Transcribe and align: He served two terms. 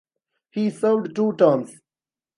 He 0.49 0.71
served 0.71 1.15
two 1.15 1.33
terms. 1.35 1.75